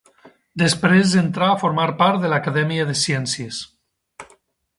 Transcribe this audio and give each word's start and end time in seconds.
Després 0.61 1.13
entrà 1.21 1.49
a 1.49 1.59
formar 1.65 1.85
part 2.01 2.25
de 2.25 2.33
l'Acadèmia 2.33 2.89
de 2.93 2.97
ciències. 3.07 3.61